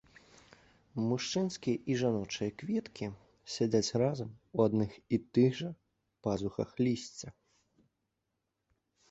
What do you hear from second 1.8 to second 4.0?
і жаночыя кветкі сядзяць